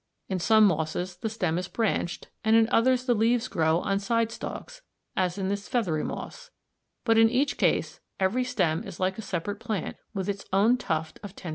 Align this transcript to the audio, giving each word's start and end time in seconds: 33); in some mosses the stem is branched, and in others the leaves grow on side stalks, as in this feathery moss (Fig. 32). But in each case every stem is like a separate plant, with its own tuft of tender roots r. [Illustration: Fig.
33); 0.29 0.33
in 0.33 0.39
some 0.39 0.65
mosses 0.65 1.15
the 1.17 1.29
stem 1.29 1.59
is 1.59 1.67
branched, 1.67 2.27
and 2.43 2.55
in 2.55 2.67
others 2.71 3.05
the 3.05 3.13
leaves 3.13 3.47
grow 3.47 3.77
on 3.81 3.99
side 3.99 4.31
stalks, 4.31 4.81
as 5.15 5.37
in 5.37 5.47
this 5.47 5.67
feathery 5.67 6.03
moss 6.03 6.45
(Fig. 6.45 6.51
32). 7.03 7.03
But 7.05 7.17
in 7.19 7.29
each 7.29 7.55
case 7.57 7.99
every 8.19 8.43
stem 8.43 8.83
is 8.83 8.99
like 8.99 9.19
a 9.19 9.21
separate 9.21 9.59
plant, 9.59 9.97
with 10.11 10.27
its 10.27 10.45
own 10.51 10.77
tuft 10.77 10.87
of 10.87 10.87
tender 10.87 10.89
roots 10.89 10.89
r. 10.89 11.25
[Illustration: 11.25 11.37
Fig. 11.37 11.47